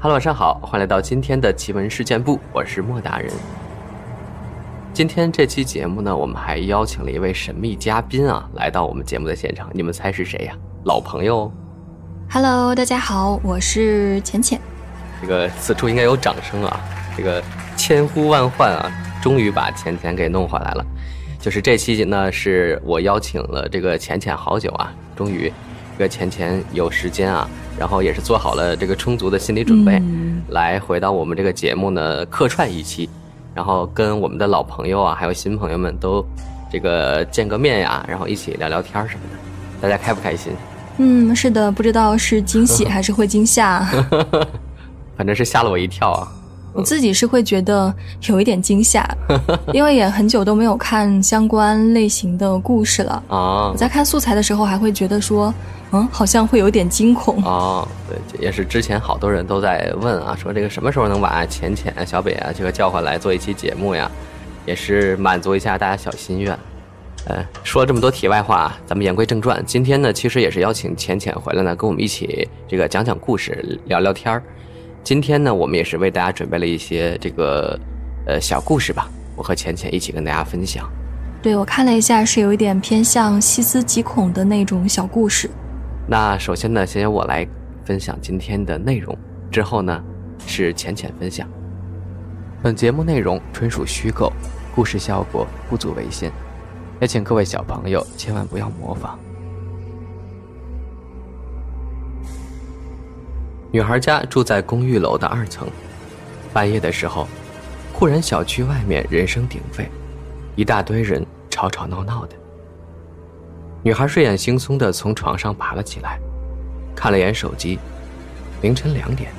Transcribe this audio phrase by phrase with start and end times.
[0.00, 3.32] 哈喽，晚上好，欢迎来到今天的奇闻事件部，我是莫大人。
[4.94, 10.54] 今天这期节目呢，我们还邀请了一位神秘嘉宾啊，来到我们节目的现场，你们猜是谁呀？
[10.84, 11.50] 老朋友。
[12.30, 14.60] Hello，大家好，我是浅浅。
[15.20, 16.80] 这个此处应该有掌声啊！
[17.16, 17.42] 这个
[17.76, 18.88] 千呼万唤啊，
[19.20, 20.86] 终于把浅浅给弄回来了。
[21.40, 25.52] 就是这期呢，是我邀请了这个浅浅好久啊，终于
[25.98, 30.00] 这个浅浅有时间啊，然后也是做好了这个充足的心理准备，
[30.50, 33.10] 来回到我们这个节目呢客串一期，
[33.52, 36.24] 然后跟我们的老朋友啊，还有新朋友们都
[36.70, 40.52] 这个见个面呀，然后一起聊聊天什么的，大家开不开心？
[40.98, 43.84] 嗯，是的，不知道是惊喜 还是会惊吓，
[45.16, 46.32] 反正是吓了我一跳啊。
[46.72, 47.92] 我自己是会觉得
[48.28, 49.08] 有一点惊吓，
[49.72, 53.70] 因为也很久都没有看相关类型的故事了啊。
[53.70, 55.52] 我在看素材的时候还会觉得说，
[55.92, 57.86] 嗯，好像会有点惊恐啊。
[58.08, 64.10] 对，也是之前好多人都在问啊，说这个什么时候能把浅浅、小北啊这个叫回来做一期节目呀？
[64.66, 66.56] 也是满足一下大家小心愿。
[67.24, 69.62] 呃，说了这么多题外话，咱们言归正传。
[69.66, 74.42] 今天呢，其实也是邀请浅浅回来呢，跟我们一起这个讲讲故事、聊聊天儿。
[75.08, 77.80] 今天呢，我们也是为大家准备了一些这个，
[78.26, 79.08] 呃，小故事吧。
[79.36, 80.86] 我和浅浅一起跟大家分享。
[81.40, 85.48] 对，我看了一下，是有一点偏向细思极恐的那种小故事。
[86.06, 87.48] 那首先呢，先由我来
[87.86, 89.16] 分享今天的内容，
[89.50, 89.98] 之后呢，
[90.46, 91.48] 是浅浅分享。
[92.62, 94.30] 本节目内容纯属虚构，
[94.74, 96.30] 故事效果不足为信，
[97.00, 99.18] 也请各位小朋友千万不要模仿。
[103.70, 105.68] 女孩家住在公寓楼的二层，
[106.54, 107.28] 半夜的时候，
[107.92, 109.86] 忽然小区外面人声鼎沸，
[110.56, 112.34] 一大堆人吵吵闹闹的。
[113.82, 116.18] 女孩睡眼惺忪的从床上爬了起来，
[116.96, 117.78] 看了眼手机，
[118.62, 119.30] 凌晨两点。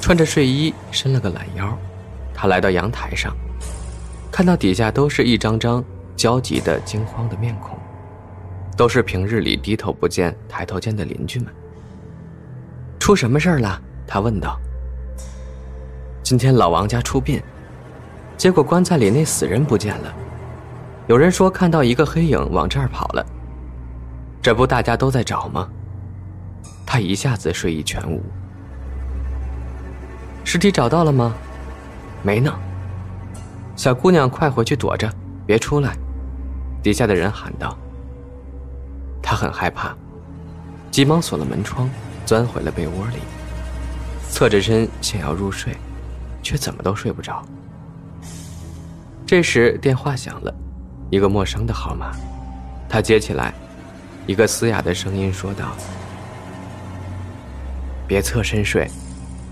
[0.00, 1.76] 穿着睡衣，伸了个懒腰，
[2.32, 3.36] 她来到阳台上，
[4.30, 5.84] 看到底下都是一张张
[6.14, 7.76] 焦急的惊慌的面孔，
[8.76, 11.52] 都是平日里低头不见抬头见的邻居们。
[13.00, 13.80] 出什么事儿了？
[14.06, 14.60] 他问道。
[16.22, 17.42] 今天老王家出殡，
[18.36, 20.14] 结果棺材里那死人不见了。
[21.08, 23.26] 有人说看到一个黑影往这儿跑了，
[24.40, 25.68] 这不大家都在找吗？
[26.86, 28.22] 他一下子睡意全无。
[30.44, 31.34] 尸体找到了吗？
[32.22, 32.52] 没呢。
[33.76, 35.10] 小姑娘，快回去躲着，
[35.46, 35.96] 别出来！
[36.82, 37.76] 底下的人喊道。
[39.22, 39.96] 他很害怕，
[40.90, 41.88] 急忙锁了门窗。
[42.30, 43.16] 钻回了被窝里，
[44.30, 45.76] 侧着身想要入睡，
[46.44, 47.44] 却怎么都睡不着。
[49.26, 50.54] 这时电话响了，
[51.10, 52.12] 一个陌生的号码，
[52.88, 53.52] 他接起来，
[54.28, 55.72] 一个嘶哑的声音说道
[58.06, 58.88] ：“别侧身睡，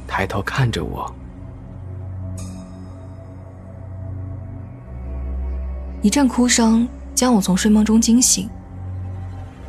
[0.07, 1.13] 抬头看着我。”
[6.01, 8.49] 一阵哭声将我从睡梦中惊醒，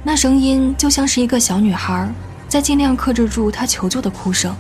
[0.03, 2.07] 那声音就像是一个小女孩。
[2.49, 4.55] 在尽量克制住他求救的哭声，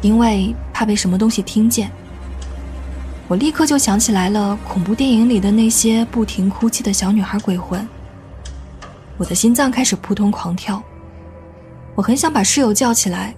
[0.00, 1.88] 因为怕被什么东西听见。
[3.28, 7.86] 我立刻就想起来了恐怖电影里的那些不停哭泣的小女孩鬼魂。
[9.16, 10.82] 我的心脏开始扑通狂跳，
[11.94, 13.32] 我很想把室友叫起来，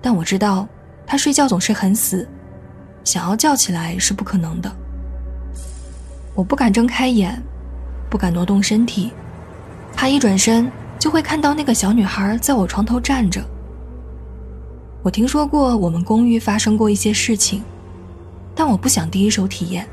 [0.00, 0.66] 但我知道
[1.06, 2.26] 他睡觉总是很死，
[3.04, 4.74] 想要叫起来是不可能的。
[6.34, 7.40] 我不敢睁开眼，
[8.08, 9.12] 不敢挪动身体，
[9.94, 10.72] 怕一转身。
[10.98, 13.42] 就会看到那个小女孩在我床头站着。
[15.02, 17.62] 我听说过我们公寓发生过一些事情，
[18.54, 19.86] 但我不想第一手体验，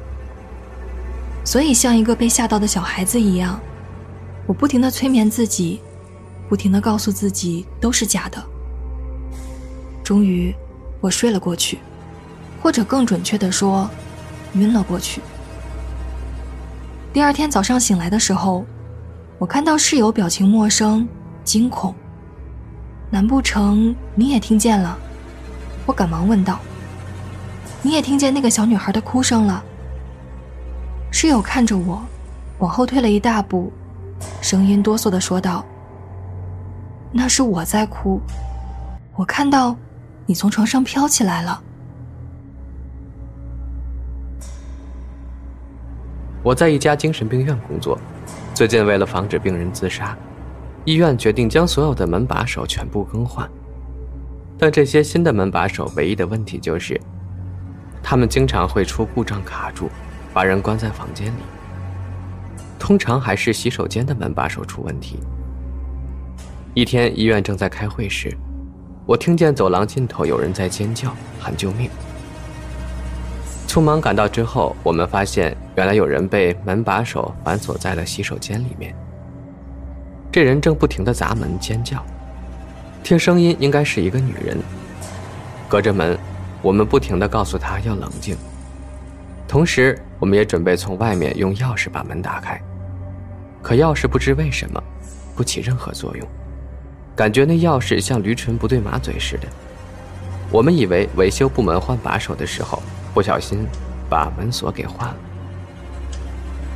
[1.43, 3.59] 所以像一个被吓到的小孩子一样，
[4.47, 5.81] 我不停的催眠自己，
[6.49, 8.43] 不停的告诉自己都是假的。
[10.03, 10.55] 终于，
[10.99, 11.77] 我睡了过去，
[12.61, 13.87] 或者更准确的说，
[14.53, 15.21] 晕了过去。
[17.11, 18.65] 第二天早上醒来的时候。
[19.43, 21.05] 我看到室友表情陌生、
[21.43, 21.93] 惊恐，
[23.09, 24.97] 难不成你也听见了？
[25.85, 26.59] 我赶忙问道
[27.83, 29.61] ：“你也听见那个小女孩的哭声了？”
[31.11, 32.01] 室友看着我，
[32.59, 33.69] 往后退了一大步，
[34.39, 35.65] 声音哆嗦的说道
[37.11, 38.21] ：“那是我在哭，
[39.13, 39.75] 我看到
[40.25, 41.61] 你从床上飘起来了。”
[46.41, 47.99] 我在一家精神病院工作。
[48.53, 50.15] 最近为了防止病人自杀，
[50.85, 53.49] 医院决定将所有的门把手全部更换。
[54.59, 56.99] 但这些新的门把手唯一的问题就是，
[58.03, 59.89] 他们经常会出故障卡住，
[60.31, 61.41] 把人关在房间里。
[62.77, 65.17] 通常还是洗手间的门把手出问题。
[66.75, 68.31] 一天，医院正在开会时，
[69.07, 71.89] 我听见走廊尽头有人在尖叫喊救命。
[73.73, 78.93] 匆忙赶到之后，我们发现原来有人被门把手反锁在了洗手间里面。
[80.31, 81.97] 这人正不停地砸门尖叫，
[83.01, 84.55] 听声音应该是一个女人。
[85.67, 86.15] 隔着门，
[86.61, 88.37] 我们不停地告诉他要冷静，
[89.47, 92.61] 同时我们也准备从外面用钥匙把门打开。
[93.59, 94.79] 可钥匙不知为什么
[95.35, 96.27] 不起任何作用，
[97.15, 99.47] 感觉那钥匙像驴唇不对马嘴似的。
[100.51, 102.79] 我们以为维修部门换把手的时候。
[103.13, 103.65] 不小心
[104.09, 105.15] 把门锁给换了。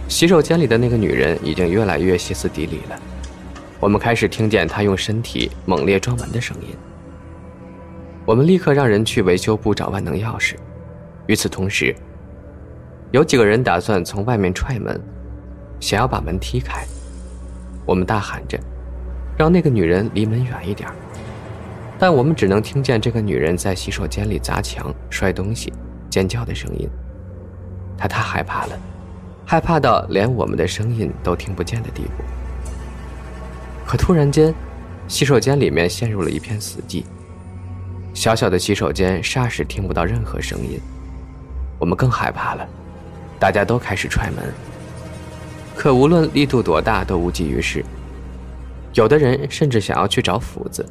[0.07, 2.97] 洗手间里的那个女人已经越来越歇斯底里了，
[3.79, 6.69] 我们开始听见她用身体猛烈撞门的声音。
[8.25, 10.55] 我们立刻让人去维修部找万能钥匙。
[11.27, 11.93] 与此同时，
[13.11, 15.01] 有几个人打算从外面踹门，
[15.79, 16.85] 想要把门踢开。
[17.85, 18.57] 我们大喊着，
[19.37, 20.89] 让那个女人离门远一点。
[21.99, 25.73] 但我们只能听见这个女人在洗手间里砸墙、摔东西。
[26.17, 26.89] 尖叫的声音，
[27.95, 28.79] 他太害怕了，
[29.45, 32.23] 害怕到连我们的声音都听不见的地步。
[33.85, 34.51] 可突然间，
[35.07, 37.03] 洗手间里面陷入了一片死寂，
[38.15, 40.79] 小小的洗手间霎时听不到任何声音。
[41.77, 42.67] 我们更害怕了，
[43.37, 44.51] 大家都开始踹门，
[45.75, 47.85] 可无论力度多大都无济于事。
[48.95, 50.83] 有的人甚至想要去找斧子。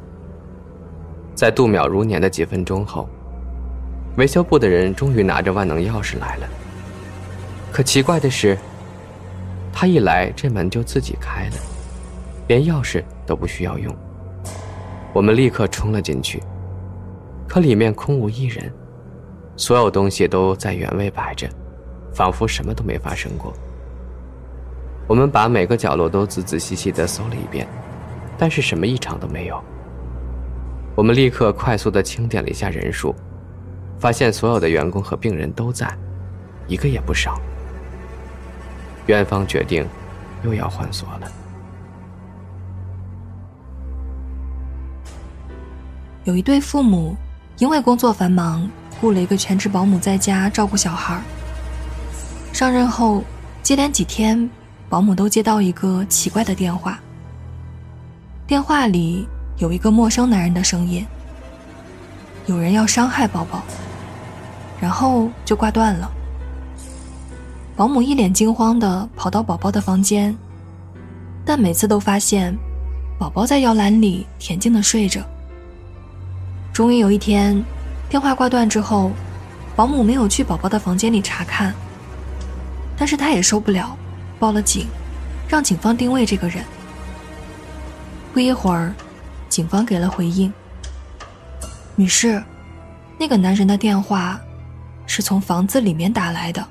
[1.35, 3.09] 在度秒如年的几分钟后。
[4.17, 6.49] 维修部的人终于拿着万能钥匙来了。
[7.71, 8.57] 可奇怪的是，
[9.71, 11.55] 他一来，这门就自己开了，
[12.47, 13.95] 连钥匙都不需要用。
[15.13, 16.41] 我们立刻冲了进去，
[17.47, 18.71] 可里面空无一人，
[19.55, 21.47] 所有东西都在原位摆着，
[22.11, 23.53] 仿佛什么都没发生过。
[25.07, 27.67] 我们把每个角落都仔仔细细地搜了一遍，
[28.35, 29.63] 但是什么异常都没有。
[30.95, 33.15] 我们立刻快速地清点了一下人数。
[33.99, 35.91] 发现所有的员工和病人都在，
[36.67, 37.39] 一个也不少。
[39.07, 39.87] 院方决定，
[40.43, 41.31] 又要换锁了。
[46.25, 47.15] 有一对父母，
[47.57, 51.21] 因为工作繁忙，雇了一个全职保姆在家照顾小孩。
[52.51, 53.23] 上任后，
[53.63, 54.49] 接连几天，
[54.89, 56.99] 保姆都接到一个奇怪的电话。
[58.45, 59.27] 电话里
[59.57, 61.05] 有一个陌生男人的声音，
[62.45, 63.63] 有人要伤害宝宝。
[64.79, 66.11] 然后就挂断了。
[67.75, 70.35] 保姆一脸惊慌地跑到宝宝的房间，
[71.45, 72.55] 但每次都发现
[73.19, 75.21] 宝宝在摇篮里恬静地睡着。
[76.73, 77.63] 终于有一天，
[78.09, 79.11] 电话挂断之后，
[79.75, 81.73] 保姆没有去宝宝的房间里查看，
[82.97, 83.95] 但是他也受不了，
[84.39, 84.87] 报了警，
[85.47, 86.63] 让警方定位这个人。
[88.33, 88.93] 不一会儿，
[89.49, 90.51] 警方给了回应
[91.95, 92.43] ：“女士，
[93.19, 94.39] 那个男人的电话。”
[95.07, 96.63] 是从房子里面打来的。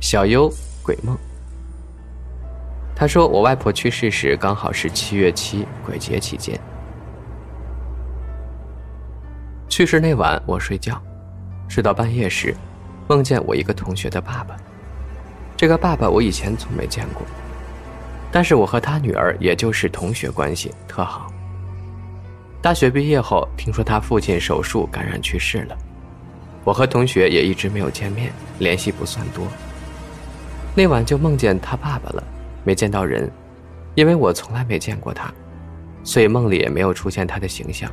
[0.00, 0.52] 小优
[0.82, 1.16] 鬼梦。
[2.94, 6.58] 他说：“我外婆去世时刚好是七月七鬼节期间。
[9.68, 11.00] 去世那晚我睡觉，
[11.68, 12.52] 睡到半夜时，
[13.06, 14.56] 梦见我一个同学的爸爸。
[15.56, 17.22] 这个爸爸我以前从没见过，
[18.32, 21.32] 但是我和他女儿也就是同学关系，特好。”
[22.60, 25.78] 大学毕业后，听说他父亲手术感染去世了。
[26.64, 29.46] 我和同学也一直没有见面，联系不算多。
[30.74, 32.22] 那晚就梦见他爸爸了，
[32.64, 33.30] 没见到人，
[33.94, 35.32] 因为我从来没见过他，
[36.02, 37.88] 所以梦里也没有出现他的形象。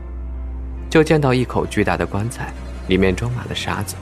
[0.90, 2.52] 就见到一口巨大的棺材，
[2.88, 3.96] 里面装满了沙子，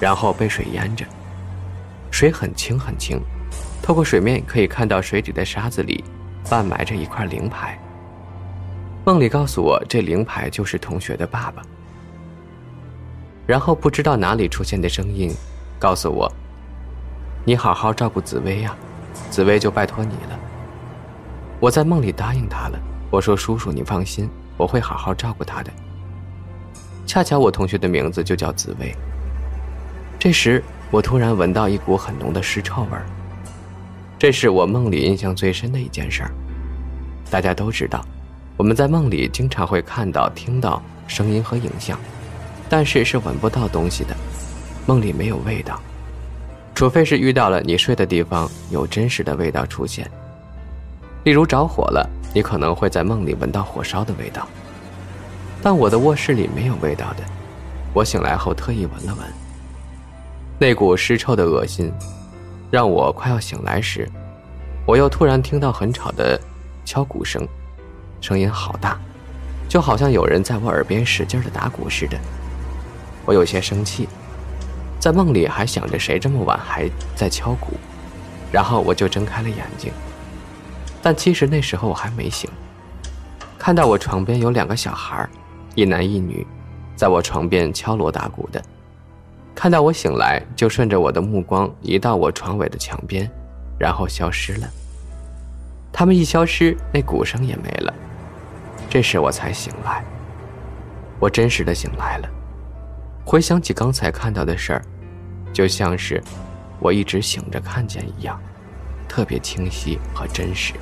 [0.00, 1.04] 然后被水淹着，
[2.10, 3.20] 水很清很清，
[3.80, 6.02] 透过水面可以看到水底的沙子里
[6.50, 7.78] 半埋着一块灵牌。
[9.06, 11.62] 梦里告诉我，这灵牌就是同学的爸爸。
[13.46, 15.30] 然后不知道哪里出现的声音，
[15.78, 16.32] 告诉我
[17.44, 18.74] ：“你好好照顾紫薇呀，
[19.30, 20.40] 紫薇就拜托你了。”
[21.60, 22.78] 我在梦里答应他了，
[23.10, 25.70] 我说：“叔叔，你放心，我会好好照顾他的。”
[27.04, 28.94] 恰巧我同学的名字就叫紫薇。
[30.18, 32.98] 这时，我突然闻到一股很浓的尸臭味，
[34.18, 36.30] 这是我梦里印象最深的一件事儿。
[37.30, 38.02] 大家都知道。
[38.56, 41.98] 我们在梦里经常会看到、听到声音和影像，
[42.68, 44.14] 但是是闻不到东西的。
[44.86, 45.80] 梦里没有味道，
[46.74, 50.08] 除非是遇到了你睡的地方有真实的味道出现。
[51.24, 54.46] 例如着火了，你可能会在梦里闻到火烧的味道。
[55.62, 57.24] 但我的卧室里没有味道的。
[57.92, 59.26] 我醒来后特意闻了闻，
[60.58, 61.92] 那股尸臭的恶心，
[62.70, 64.08] 让我快要醒来时，
[64.86, 66.40] 我又突然听到很吵的。
[66.84, 67.48] 敲鼓声，
[68.24, 68.98] 声音好大，
[69.68, 72.18] 就好像有人在我耳边使劲的打鼓似的。
[73.26, 74.08] 我有些生气，
[74.98, 77.74] 在梦里还想着谁这么晚还在敲鼓，
[78.50, 79.92] 然后我就睁开了眼睛。
[81.02, 82.48] 但其实那时候我还没醒，
[83.58, 85.28] 看到我床边有两个小孩，
[85.74, 86.46] 一男一女，
[86.96, 88.62] 在我床边敲锣打鼓的。
[89.54, 93.30] 看到我醒来，就顺着我的目光移到我床尾的墙边，
[93.78, 94.70] 然后消失了。
[95.92, 97.92] 他们一消失，那鼓声也没了。
[98.88, 100.04] 这时我才醒来，
[101.18, 102.28] 我真实的醒来了。
[103.24, 104.82] 回想起刚才看到的事儿，
[105.52, 106.22] 就像是
[106.78, 108.40] 我一直醒着看见一样，
[109.08, 110.74] 特别清晰和真实。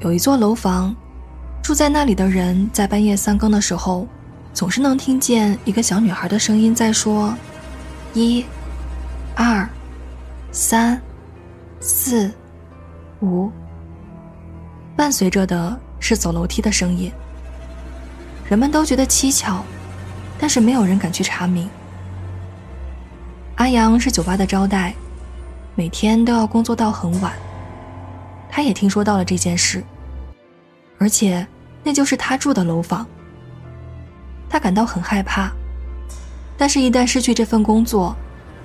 [0.00, 0.94] 有一座楼房，
[1.62, 4.06] 住在那里的人在半夜三更的时候，
[4.52, 7.34] 总是能听见一个小女孩的声音在说
[8.12, 8.44] ：“一、
[9.34, 9.66] 二。”
[10.50, 11.00] 三、
[11.78, 12.32] 四、
[13.20, 13.50] 五，
[14.96, 17.12] 伴随着的是走楼梯的声音。
[18.48, 19.62] 人们都觉得蹊跷，
[20.38, 21.68] 但是没有人敢去查明。
[23.56, 24.94] 阿阳是酒吧的招待，
[25.74, 27.32] 每天都要工作到很晚。
[28.48, 29.82] 他也听说到了这件事，
[30.98, 31.46] 而且
[31.82, 33.06] 那就是他住的楼房。
[34.48, 35.50] 他感到很害怕，
[36.56, 38.16] 但是，一旦失去这份工作，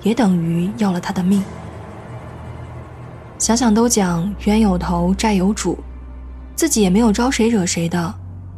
[0.02, 1.44] 也等于要了他的命。
[3.38, 5.78] 想想都讲冤有头债有主，
[6.54, 8.14] 自己也没有招谁惹谁的，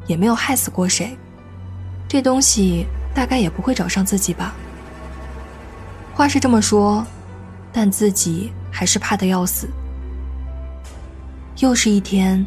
[0.06, 1.16] 也没有害死过谁，
[2.06, 4.54] 这东西大概也不会找上自己吧。
[6.14, 7.04] 话是这么说，
[7.73, 9.68] 但自己还是怕的要死。
[11.59, 12.47] 又是一天，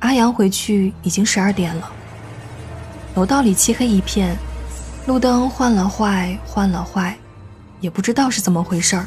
[0.00, 1.90] 阿阳回去已经十二点了，
[3.14, 4.36] 楼道里漆黑一片，
[5.06, 7.16] 路灯换了坏换了坏，
[7.80, 9.06] 也不知道是怎么回事儿。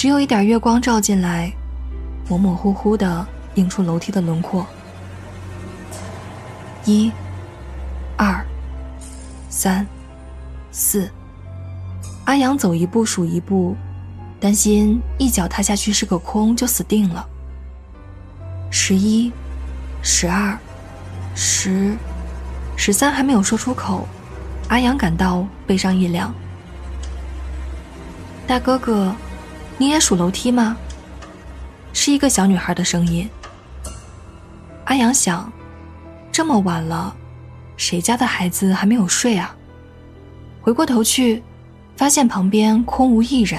[0.00, 1.52] 只有一点月光照进来，
[2.26, 3.26] 模模糊糊的
[3.56, 4.66] 映出楼梯的轮廓。
[6.86, 7.12] 一、
[8.16, 8.42] 二、
[9.50, 9.86] 三、
[10.72, 11.06] 四，
[12.24, 13.76] 阿阳走一步数一步，
[14.40, 17.28] 担心一脚踏下去是个空就死定了。
[18.70, 19.30] 十一、
[20.00, 20.58] 十二、
[21.34, 21.94] 十、
[22.74, 24.08] 十三还没有说出口，
[24.68, 26.32] 阿阳感到背上一凉。
[28.46, 29.14] 大哥哥。
[29.80, 30.76] 你也数楼梯吗？
[31.94, 33.26] 是一个小女孩的声音。
[34.84, 35.50] 阿阳想，
[36.30, 37.16] 这么晚了，
[37.78, 39.56] 谁家的孩子还没有睡啊？
[40.60, 41.42] 回过头去，
[41.96, 43.58] 发现旁边空无一人。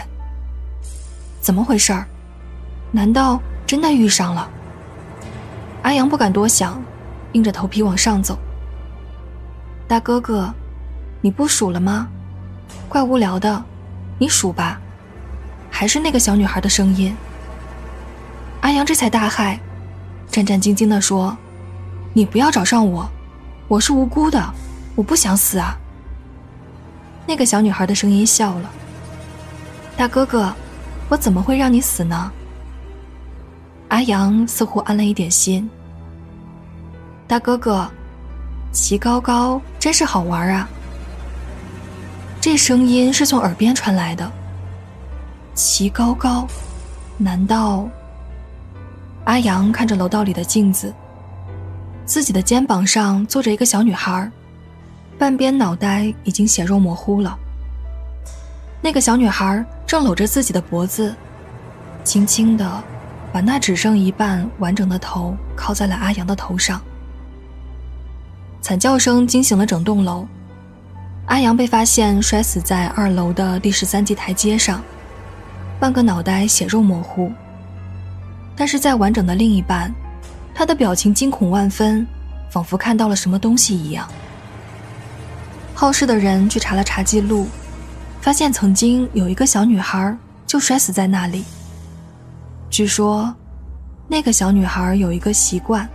[1.42, 2.06] 怎么回事儿？
[2.92, 4.48] 难道真的遇上了？
[5.82, 6.80] 阿阳不敢多想，
[7.32, 8.38] 硬着头皮往上走。
[9.88, 10.54] 大哥哥，
[11.20, 12.08] 你不数了吗？
[12.88, 13.66] 怪无聊的，
[14.20, 14.80] 你数吧。
[15.81, 17.11] 还是那个小女孩的声音。
[18.59, 19.57] 阿阳这才大骇，
[20.29, 21.35] 战战兢兢地说
[22.13, 23.09] ：“你不要找上我，
[23.67, 24.53] 我是无辜的，
[24.93, 25.75] 我不想死啊。”
[27.25, 28.71] 那个小女孩的声音笑了
[29.97, 30.53] ：“大哥哥，
[31.09, 32.31] 我怎么会让你死呢？”
[33.89, 35.67] 阿阳似乎安了一点心。
[37.27, 37.89] 大哥哥，
[38.71, 40.69] 骑高高真是好玩啊！
[42.39, 44.31] 这声音是从耳边传来的。
[45.63, 46.48] 齐高高，
[47.18, 47.88] 难道？
[49.25, 50.91] 阿阳看着楼道里的镜子，
[52.03, 54.30] 自己的肩膀上坐着一个小女孩，
[55.20, 57.38] 半边脑袋已经血肉模糊了。
[58.82, 61.15] 那个小女孩正搂着自己的脖子，
[62.03, 62.84] 轻轻的
[63.32, 66.82] 把那只剩一半完整的头靠在了阿阳的头上。
[68.63, 70.25] 惨叫声惊醒了整栋楼，
[71.27, 74.82] 阿阳被发现摔死在二楼的第十三级台阶上。
[75.81, 77.31] 半个脑袋血肉模糊，
[78.55, 79.91] 但是在完整的另一半，
[80.53, 82.05] 他的表情惊恐万分，
[82.51, 84.07] 仿佛看到了什么东西一样。
[85.73, 87.47] 好事的人去查了查记录，
[88.21, 91.43] 发现曾经有一个小女孩就摔死在那里。
[92.69, 93.33] 据说，
[94.07, 95.89] 那个小女孩有一个习惯，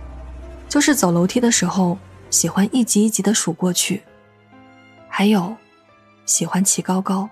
[0.67, 1.97] 就是走楼梯的时候
[2.29, 4.03] 喜欢一级一级的数过去，
[5.07, 5.55] 还有，
[6.25, 7.29] 喜欢骑高高。